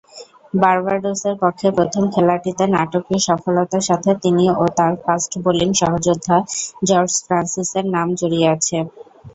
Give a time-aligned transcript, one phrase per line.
[0.53, 6.37] বার্বাডোসের পক্ষে প্রথম খেলাটিতে নাটকীয় সফলতার সাথে তিনি ও তার ফাস্ট বোলিং সহযোদ্ধা
[6.87, 8.77] জর্জ ফ্রান্সিসের নাম জড়িয়ে আছে।